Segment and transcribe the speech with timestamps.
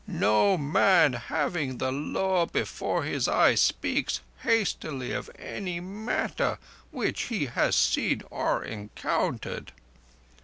[0.07, 6.57] No man having the Law before his eyes speaks hastily of any matter
[6.89, 9.71] which he has seen or encountered."